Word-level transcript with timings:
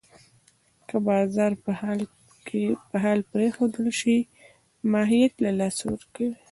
که 0.87 0.95
بازار 1.07 1.51
په 2.91 2.97
حال 3.03 3.19
پرېښودل 3.33 3.85
شي، 4.01 4.17
ماهیت 4.93 5.33
له 5.43 5.51
لاسه 5.59 5.83
ورکوي. 5.93 6.31